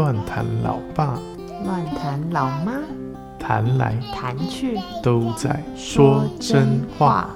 [0.00, 1.20] 乱谈老爸，
[1.62, 2.80] 乱谈老妈，
[3.38, 7.28] 谈来谈去都在说真话。。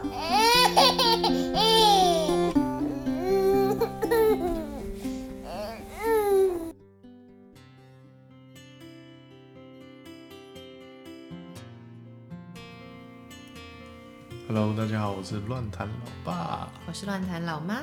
[14.48, 15.92] Hello，大家好，我是乱谈老
[16.24, 16.70] 爸。
[16.86, 17.82] 我是乱谈老妈。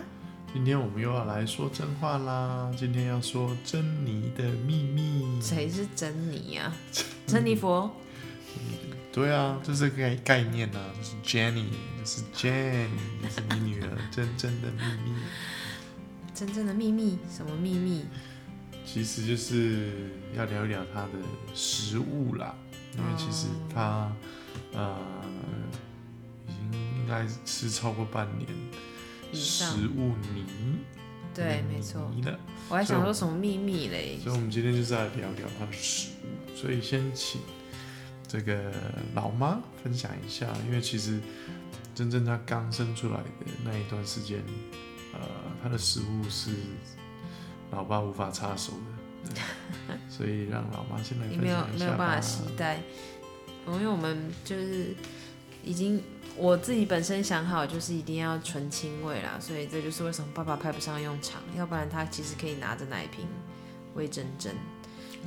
[0.54, 2.70] 今天我们又要来说真话啦！
[2.78, 5.42] 今天要说珍妮的秘密。
[5.42, 6.76] 谁是珍妮啊？
[7.26, 7.90] 珍妮佛。
[9.14, 11.68] 对啊，这是概概念啊，就是 Jenny，
[12.00, 12.90] 就是 Jane，
[13.24, 15.16] 就是你女儿真正的秘密。
[16.34, 17.18] 真正的秘密？
[17.34, 18.06] 什么秘密？
[18.86, 21.12] 其实就是要聊一聊她的
[21.54, 22.54] 食物啦，
[22.98, 24.12] 因为其实她、
[24.74, 24.98] 呃
[26.46, 28.50] 已经应该吃超过半年
[29.32, 30.46] 以上食物泥，
[31.34, 32.12] 对，没错。
[32.70, 34.18] 我还想说什么秘密嘞？
[34.24, 36.56] 所以，我们今天就是来聊聊它的食物。
[36.56, 37.42] 所以，先请
[38.28, 38.72] 这个
[39.14, 41.20] 老妈分享一下，因为其实
[41.96, 43.24] 真正她刚生出来的
[43.64, 44.42] 那一段时间，
[45.14, 45.20] 呃，
[45.62, 46.52] 她的食物是
[47.72, 48.74] 老爸无法插手
[49.26, 52.22] 的，所以让老妈先来你没有分享一下吧没有办法。
[52.22, 52.82] 期待，
[53.68, 54.96] 因为我们就是
[55.64, 56.02] 已经
[56.42, 63.28] 我自己本身想好，就是一定要纯亲喂啦，所以这就是为什么爸爸派不上用场，要不然他其实可以拿着奶瓶
[63.94, 64.56] 喂珍珍。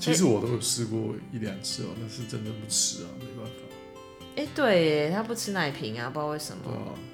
[0.00, 3.52] 其实我都有试过一两次哦，但是真的不吃啊，没办法。
[4.34, 6.64] 哎、对耶，他不吃奶瓶啊，不知道为什么。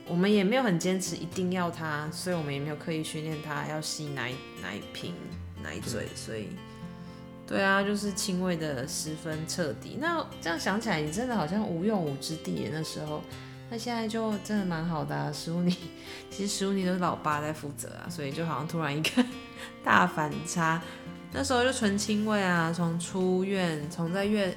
[0.08, 5.12] 我们也没有很坚持一定要他，所以我们也没有刻意训练他要吸奶奶瓶、
[5.62, 6.48] 奶嘴，所以，
[7.46, 9.98] 对啊，就是亲喂的十分彻底。
[10.00, 13.22] 那这样想起来，你真的好像无用武之地耶那时候。
[13.70, 15.70] 那现在就真的蛮好的啊，食物你
[16.28, 19.24] 其实十五年都是老爸在负责啊，所以就好像突然一个
[19.84, 20.82] 大反差。
[21.32, 24.52] 那时候就纯亲喂啊，从出院，从在院，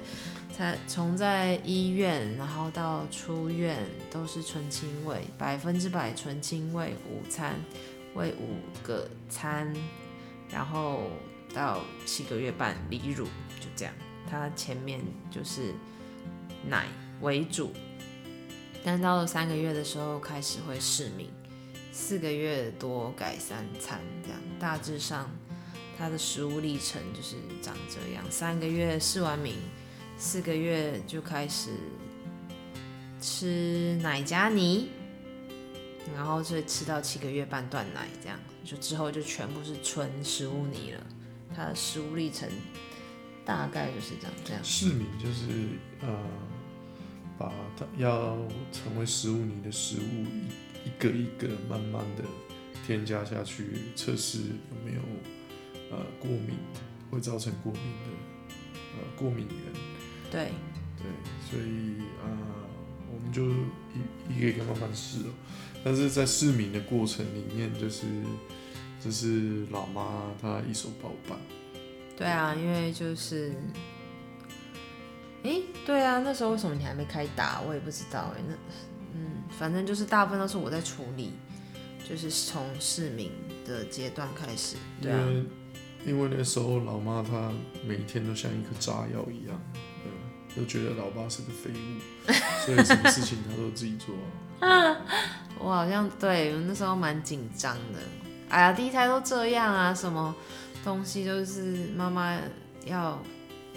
[0.52, 3.78] 才从在医院，然后到出院
[4.10, 7.54] 都是纯亲喂，百分之百纯亲喂，午餐
[8.16, 9.72] 喂五个餐，
[10.50, 11.04] 然后
[11.54, 13.26] 到七个月半离乳，
[13.60, 13.94] 就这样。
[14.28, 15.76] 他前面就是
[16.68, 16.88] 奶
[17.22, 17.72] 为主，
[18.84, 21.30] 但到了三个月的时候开始会失明，
[21.92, 25.30] 四个月多改三餐，这样大致上
[25.98, 28.24] 他的食物历程就是长这样。
[28.30, 29.56] 三个月试完明，
[30.18, 31.70] 四个月就开始
[33.22, 34.90] 吃奶加泥，
[36.14, 41.06] 然后就吃到七个月半断奶，这样就之后就全部是纯食物泥了。
[41.56, 42.50] 他的食物历程
[43.46, 44.64] 大概就是这样，这样。
[44.64, 46.18] 市民就是呃，
[47.44, 48.38] 把它要
[48.72, 50.24] 成为食物泥的食物
[50.86, 52.24] 一一个一个慢慢的
[52.86, 53.68] 添加下去，
[53.98, 55.02] 测试有没有
[55.92, 56.56] 呃过敏，
[57.12, 59.82] 会造成过敏的呃过敏源。
[60.32, 60.52] 对，
[60.98, 61.06] 对，
[61.50, 62.38] 所以呃，
[63.14, 65.32] 我们就一一个一个慢慢试哦。
[65.84, 68.06] 但是在试敏的过程里面，就是
[69.04, 71.38] 就是老妈她一手包办，
[72.18, 73.54] 对啊，因为就是，
[75.44, 77.62] 诶，对啊，那时候为什么你还没开打？
[77.62, 78.42] 我也不知道哎。
[78.48, 78.54] 那，
[79.14, 81.34] 嗯，反正就是大部分都是我在处理，
[82.08, 83.32] 就是从市民
[83.66, 84.78] 的阶段开始。
[85.02, 85.20] 对啊，
[86.06, 87.52] 因为那时候老妈她
[87.86, 89.62] 每天都像一颗炸药一样，
[90.04, 92.32] 对，都觉得老爸是个废物，
[92.66, 94.16] 所以什么事情她都自己做。
[94.68, 94.98] 啊
[95.60, 98.00] 我好像对我那时候蛮紧张的。
[98.50, 100.34] 哎呀，第一胎都这样啊，什么
[100.84, 102.38] 东西都是妈妈
[102.86, 103.22] 要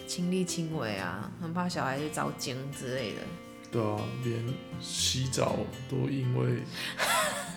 [0.07, 3.23] 亲力亲为啊，很怕小孩去遭惊之类的。
[3.71, 5.57] 对啊，连洗澡
[5.91, 6.63] 都因为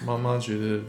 [0.05, 0.81] 妈妈觉得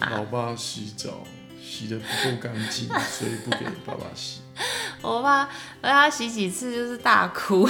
[0.00, 1.24] 老老爸洗澡
[1.60, 4.42] 洗的不够干净，所以不给爸爸洗。
[5.00, 5.48] 我怕
[5.80, 7.68] 而他洗几次就是大哭。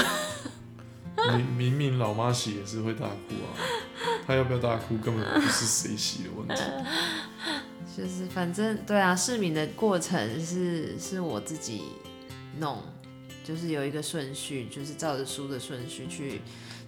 [1.31, 3.50] 明明明老妈洗也是会大哭啊，
[4.27, 6.63] 他要不要大哭根本不是谁洗的问题。
[7.97, 11.83] 就是反正对啊，市民的过程是是我自己
[12.59, 12.80] 弄，
[13.48, 16.42] 就是有一个顺序，就是照着书的顺序去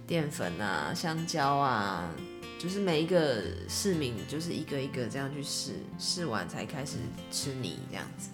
[0.05, 2.13] 淀粉啊、香蕉啊，
[2.59, 6.97] 就是每一个市民就是一个一个这样去试，试完才开始
[7.31, 8.29] 吃泥这样子。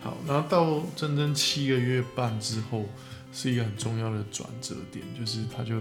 [0.00, 2.86] 好，然后到真正七个月半之后，
[3.32, 5.80] 是一个很重要的转折点，就是他就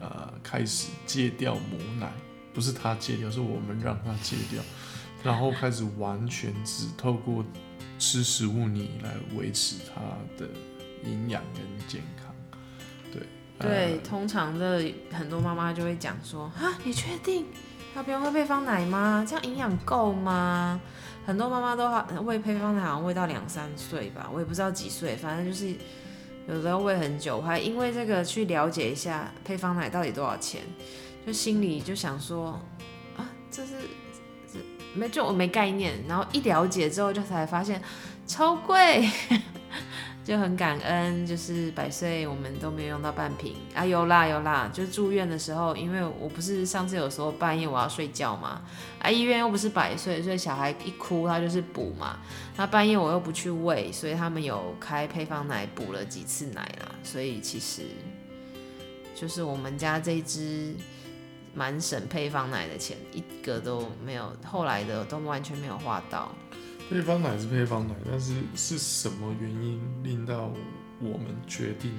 [0.00, 2.12] 呃开始戒掉母奶，
[2.52, 4.60] 不是他戒掉，是我们让他戒掉，
[5.22, 7.44] 然后开始完全只透过
[8.00, 10.00] 吃食物泥来维持他
[10.36, 10.50] 的
[11.04, 12.34] 营养跟健康。
[13.12, 13.22] 对，
[13.58, 17.46] 对，通常的很多妈妈就会讲说啊，你确定
[17.96, 19.24] 要不要喝配方奶吗？
[19.28, 20.80] 这样营养够吗？
[21.26, 25.74] 很多妈妈都好喂配方奶，好像喂到两三岁吧，我也不知道几岁，反正就是
[26.48, 27.36] 有的要喂很久。
[27.36, 30.62] 我还因为这个去了解一下配方奶到底多少钱，
[31.26, 32.58] 就心里就想说
[33.16, 33.74] 啊，这是
[34.94, 37.82] 没就我没概念，然后一了解之后就才发现
[38.26, 39.06] 超贵。
[40.28, 43.54] 就很感恩，就是百岁我们都没有用到半瓶。
[43.74, 48.60] 啊，有啦有啦，就住院的时候，因为我不是上次有说半夜我要睡觉嘛，
[48.98, 52.18] 啊医院又不是百岁，所以小孩一哭他就是补嘛，
[52.58, 57.84] 那半夜我又不去喂，所以他们有开配方奶补了几次奶啦，所以其实
[59.14, 60.74] 就是我们家这只
[61.54, 66.30] 蛮省配方奶的钱，一个都没有，后来的都完全没有花到。
[66.90, 70.50] 配方奶是配方奶，但是是什么原因令到
[71.00, 71.92] 我们决定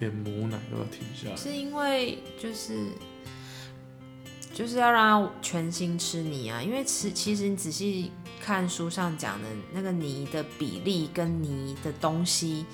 [0.00, 1.36] 连母奶都要停下来？
[1.36, 2.88] 是因为就是
[4.52, 8.10] 就是要让他全心吃泥啊，因为吃其实你仔细
[8.44, 12.66] 看书上讲的那个泥的比例跟泥的东西，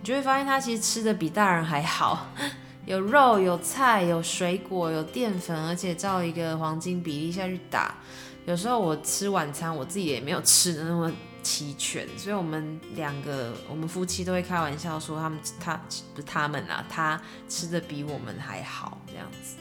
[0.00, 2.26] 你就会发现他其实吃的比大人还好，
[2.84, 7.96] 有肉有菜有水果有淀粉，而且照一个黄金比例下去打。
[8.46, 11.12] 有时候我吃晚餐，我自己也没有吃的那么
[11.42, 15.76] 齐全，所以我们两个，我们夫妻都会开玩笑说，他们他
[16.14, 19.56] 不是他们啊，他吃的比我们还好这样子。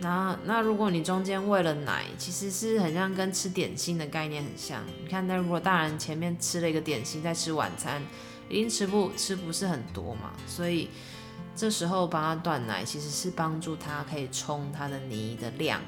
[0.00, 4.82] 那那如果你中间喂了奶，其实是很像跟吃点心的概念很像。
[5.00, 8.02] 你看，那如果大人前面吃了一个点心，在吃晚餐，
[8.48, 10.90] 一定吃不吃不是很多嘛，所以
[11.54, 15.80] 这时候帮他断奶，其实是帮助他可以冲他的泥的量。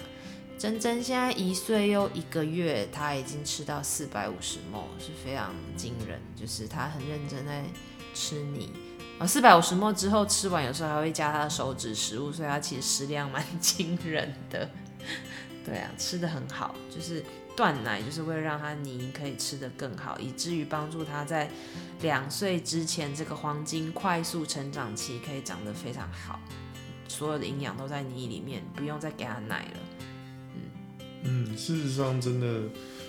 [0.59, 6.21] 珍珍现在一岁又一个月，他已经吃到四百五十沫，是非常惊人。
[6.35, 7.65] 就是他很认真在
[8.13, 8.73] 吃泥
[9.21, 14.69] 啊，四百五十沫之后吃完，有时候还会加他的手指食物，所以他其实食量蛮 惊人的。
[15.65, 17.25] 对啊，吃的很好，就是
[17.55, 21.49] 断奶，就是为了让他泥可以吃的更好，以至于帮助他在
[22.01, 26.41] 两岁之前这个黄金快速成长期可以长得非常好，
[27.07, 29.81] 所有的营养都在泥里面，不用再给他奶了。
[31.23, 32.63] 嗯，事实上，真的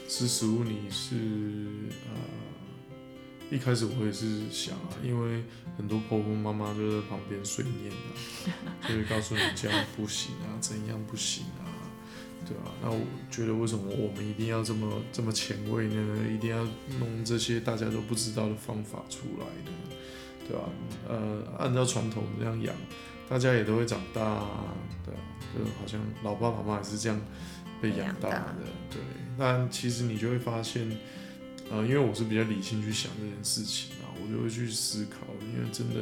[0.07, 1.15] 吃食物你是
[2.09, 5.43] 呃，一开始我也是想啊，因为
[5.77, 8.57] 很多婆婆妈妈就在旁边碎念啊，
[8.87, 11.69] 就会告诉你这样不行啊，怎样不行啊，
[12.45, 12.71] 对吧？
[12.81, 16.17] 那我觉得为什么我们一定要这么这么前卫呢？
[16.33, 16.63] 一定要
[16.99, 19.71] 弄这些大家都不知道的方法出来的，
[20.47, 20.63] 对吧？
[21.07, 22.75] 呃，按照传统这样养，
[23.29, 24.73] 大家也都会长大，啊，
[25.05, 25.21] 对啊，
[25.55, 27.21] 就好像老爸老妈也是这样。
[27.81, 28.55] 被养大的，
[28.89, 29.01] 对，
[29.37, 30.85] 但其实你就会发现，
[31.71, 36.01] 呃，因为我是比较理性去想这件事情啊，我就会去思考，因为真的，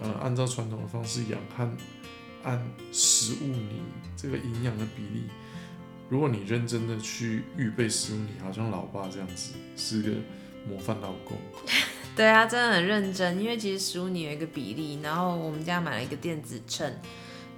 [0.00, 1.68] 呃，按照传统的方式养和
[2.42, 2.62] 按
[2.92, 3.80] 食物你
[4.16, 5.24] 这个营养的比例，
[6.08, 10.10] 如果你认真的去预备食物，你好像老爸这样子是个
[10.68, 11.38] 模范老公。
[12.14, 16.92] 对啊，真的很认真，因为其实食物你有一个比例，然后我们家买了一个电子秤。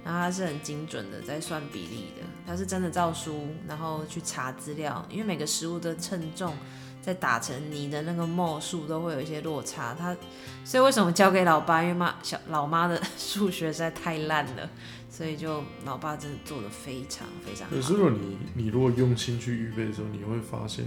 [0.05, 6.53] 然后它是很精准的在算比例的，它是真的照书，然后去查资料，因为每个食物的称重
[7.01, 10.15] 在打成泥的那个末数都会有一些落差，它
[10.63, 11.81] 所以为什么交给老爸？
[11.81, 14.69] 因为妈小老妈的数学实在太烂了，
[15.09, 17.67] 所以就老爸真的做的非常非常。
[17.71, 20.85] 可是如果你你如果用心去预备的时候，你会发现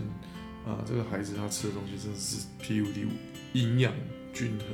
[0.65, 3.09] 啊，这个孩子他吃的东西真的是 P U D 五
[3.55, 3.93] 营养
[4.33, 4.69] 均衡，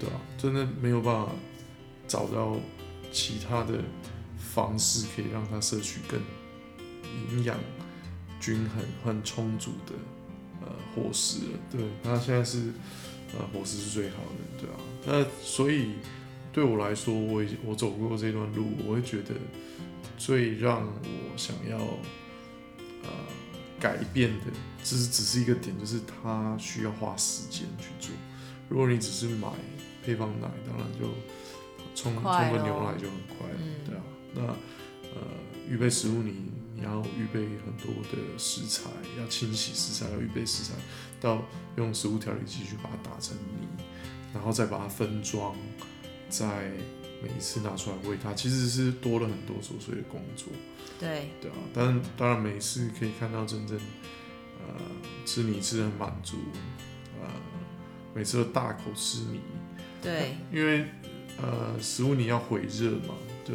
[0.00, 0.16] 对吧？
[0.36, 1.30] 真的没有办法
[2.08, 2.56] 找到。
[3.12, 3.78] 其他的
[4.38, 6.18] 方式可以让他摄取更
[7.30, 7.56] 营养
[8.40, 9.92] 均衡、很充足的
[10.62, 11.58] 呃伙食了。
[11.70, 12.72] 对，他现在是
[13.38, 14.76] 呃伙食是最好的，对啊。
[15.06, 15.92] 那所以
[16.52, 19.34] 对我来说，我已我走过这段路，我会觉得
[20.16, 21.78] 最让我想要
[23.02, 23.10] 呃
[23.78, 24.46] 改变的，
[24.82, 28.10] 只是只是一个点，就是他需要花时间去做。
[28.68, 29.48] 如果你只是买
[30.02, 31.08] 配方奶，当然就。
[31.94, 34.02] 冲冲个牛奶就很快了，对啊。
[34.34, 34.42] 那
[35.14, 35.20] 呃，
[35.68, 38.88] 预备食物你你要预备很多的食材，
[39.20, 40.72] 要清洗食材，要预备食材，
[41.20, 41.42] 到
[41.76, 43.68] 用食物调理机去把它打成泥，
[44.32, 45.54] 然后再把它分装，
[46.30, 46.70] 再
[47.22, 50.48] 每一次拿出来喂它，其实是多了很多琐碎的工作。
[50.98, 53.76] 对对啊，但当然每次可以看到真正
[54.66, 54.74] 呃
[55.26, 56.38] 吃泥吃的很满足，
[57.20, 57.28] 呃
[58.14, 59.40] 每次都大口吃泥。
[60.00, 60.86] 对，因为。
[61.40, 63.54] 呃，食物你要回热嘛，就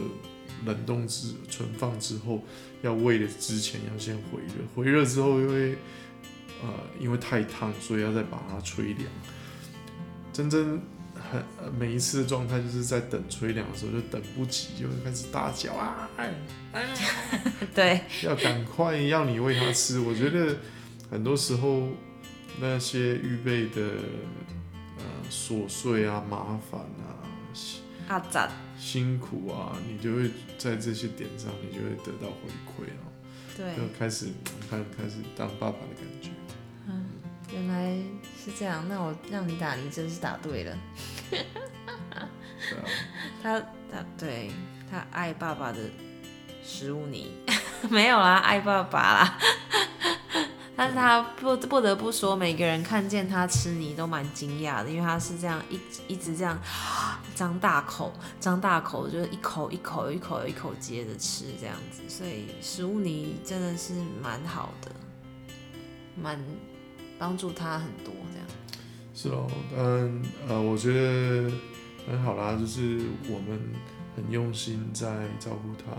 [0.66, 2.44] 冷冻之存放之后，
[2.82, 5.78] 要喂的之前要先回热，回热之后因为
[6.62, 9.08] 呃因为太烫，所以要再把它吹凉。
[10.34, 10.82] 真正
[11.16, 11.44] 很
[11.80, 16.10] 每一次的状态就是在等吹凉的时候就等不及，就会开始大叫啊！
[17.74, 20.00] 对，要赶快要你喂它吃。
[20.00, 20.58] 我觉得
[21.10, 21.88] 很多时候
[22.60, 23.82] 那些预备的
[25.00, 27.17] 呃琐碎啊、麻烦啊、辛
[28.08, 33.12] 阿展，辛苦啊，你就会在这些点上，你就会得到回馈哦，
[33.56, 34.28] 对，就开始
[34.70, 36.30] 看开始当爸爸的感觉。
[36.88, 37.06] 嗯
[37.54, 37.96] 原来
[38.44, 40.78] 是这样，那我让你打，你真是打对了。
[41.30, 41.40] 对
[42.12, 42.28] 啊，
[43.42, 43.60] 他
[43.90, 44.52] 他对
[44.92, 45.80] 他爱爸爸的
[46.62, 47.32] 食物你
[47.90, 49.38] 没有啦，爱爸爸啦。
[50.76, 56.60] 但是他不不得不说，每个人看见他吃泥都蛮惊讶的，因为他是这样一一直这样
[57.38, 64.90] 张大口张大口，就是一口一口一口一口接着吃这样子，所以食物泥真的是蛮好的，
[66.20, 66.44] 蛮
[67.20, 68.48] 帮助他很多这样。
[69.14, 71.52] 是哦，但呃，我觉得
[72.08, 73.60] 很好啦，就是我们
[74.16, 75.96] 很用心在照顾他，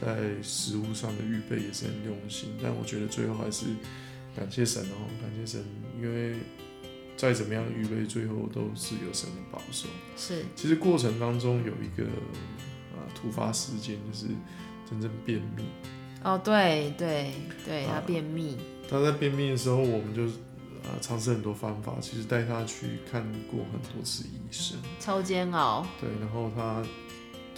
[0.00, 3.66] 在食物上的预备也是很用心，但我觉得最后还是
[4.34, 5.62] 感谢神哦，感谢神，
[6.00, 6.36] 因为
[7.22, 9.86] 再怎么样预备，最后都是有神的保守。
[10.16, 10.44] 是。
[10.56, 12.02] 其实过程当中有一个
[12.96, 14.26] 呃突发事件，就是
[14.90, 15.62] 真正便秘。
[16.24, 17.30] 哦，对对
[17.64, 18.56] 对，他啊便秘，
[18.90, 20.22] 他在便秘的时候，我们就
[20.82, 25.86] 呃尝试很多方法，其实带他去看过很多次医生，超煎熬。
[26.00, 26.82] 对，然后他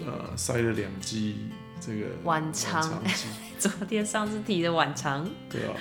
[0.05, 1.37] 呃塞了两剂
[1.81, 3.29] 这个晚肠剂，
[3.59, 5.75] 昨天上次提的晚肠，对啊，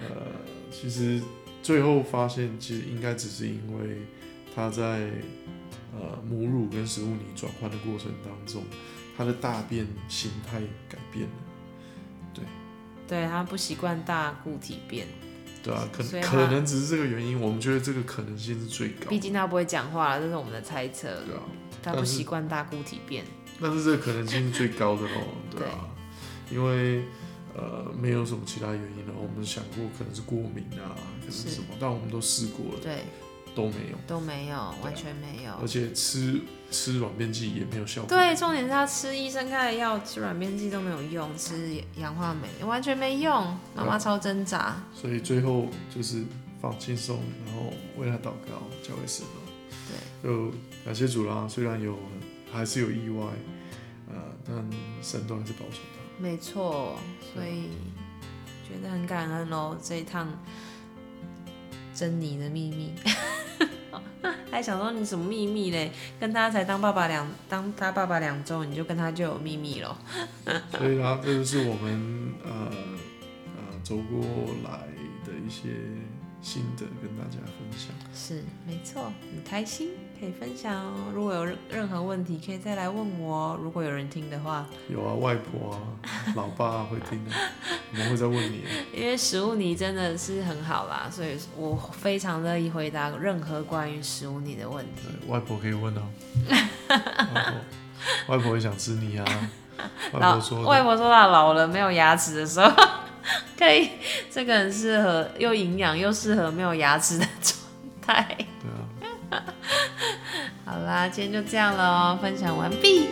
[0.00, 0.26] 呃，
[0.70, 1.20] 其实
[1.62, 4.02] 最后发现，其实应该只是因为
[4.54, 5.10] 他在
[5.92, 8.62] 呃母乳跟食物泥转换的过程当中，
[9.16, 11.32] 他的大便形态改变了。
[13.08, 15.04] 对他不习惯大固体便，
[15.64, 19.06] 对啊，可可能只是这个原因，我们觉得这个可能性是最高的。
[19.06, 21.08] 毕竟他不会讲话了，这是我们的猜测。
[21.26, 21.42] 对啊，
[21.82, 23.24] 他不习惯大固体便，
[23.60, 25.88] 但是这个可能性是最高的咯，对啊，
[26.52, 27.02] 因为
[27.54, 33.04] 呃没有什么其他原因了，我们想过可能是过敏啊，可能是是什么，但我们都试过了，对，
[33.54, 35.66] 都没有，都没有，完全没有而。
[35.66, 36.40] 且吃
[36.70, 38.08] 吃软便剂也没有效果。
[38.08, 44.76] 对，重点是他吃医生开的药，吃软便剂都没有用，吃氧化酶完全没用，妈妈超挣扎。
[44.94, 46.22] 所以最后就是
[46.60, 49.52] 放轻松，然后为他祷告，交给神了。
[50.22, 50.52] 对，就
[50.84, 51.98] 感谢主啦，虽然有
[52.52, 53.24] 还是有意外，
[54.08, 54.14] 呃，
[54.46, 54.54] 但
[55.02, 56.00] 神都还是保守他。
[56.20, 56.98] 没错，
[57.32, 57.70] 所以
[58.68, 60.28] 觉得很感恩哦，这一趟
[61.94, 62.92] 珍妮的秘密。
[64.50, 65.90] 还想说你什么秘密嘞？
[66.18, 69.96] 跟他才当爸爸两当他爸爸两周，你就跟他就有秘密了。
[70.76, 72.70] 所以啦，这就是我们呃
[73.56, 74.20] 呃走过
[74.64, 74.88] 来
[75.24, 75.70] 的一些
[76.42, 77.94] 心得，跟大家分享。
[78.14, 80.94] 是，没错，很开心可以分享哦。
[81.14, 83.58] 如果有任任何问题，可以再来问我哦。
[83.60, 85.78] 如果有人听的话，有啊，外婆啊，
[86.34, 87.30] 老爸、啊、会听的，
[87.92, 88.64] 我们会再问你。
[88.94, 95.08] 因为食物泥真的是很好啦，所以我非常乐意回答任何关于食物泥的问题。
[95.28, 96.02] 外婆可以问哦。
[96.88, 97.52] 外
[98.26, 99.24] 婆，外婆也想吃你啊。
[100.12, 102.70] 外婆说外婆说她老了没有牙齿的时候，
[103.58, 103.90] 可以
[104.30, 107.56] 这个很适合又营养又适合没有牙齿的状
[108.00, 108.36] 态。
[108.38, 109.44] 对啊，
[110.64, 113.08] 好啦，今天就这样了哦，分享完毕。